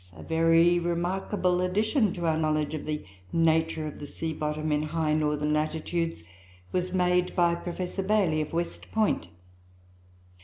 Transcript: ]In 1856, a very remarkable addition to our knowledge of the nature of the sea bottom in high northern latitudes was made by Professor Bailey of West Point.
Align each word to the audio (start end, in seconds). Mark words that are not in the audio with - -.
]In 0.13 0.17
1856, 0.23 0.25
a 0.25 0.35
very 0.35 0.79
remarkable 0.79 1.61
addition 1.61 2.11
to 2.15 2.25
our 2.25 2.35
knowledge 2.35 2.73
of 2.73 2.85
the 2.87 3.05
nature 3.31 3.85
of 3.85 3.99
the 3.99 4.07
sea 4.07 4.33
bottom 4.33 4.71
in 4.71 4.81
high 4.81 5.13
northern 5.13 5.53
latitudes 5.53 6.23
was 6.71 6.91
made 6.91 7.35
by 7.35 7.53
Professor 7.53 8.01
Bailey 8.01 8.41
of 8.41 8.51
West 8.51 8.91
Point. 8.91 9.27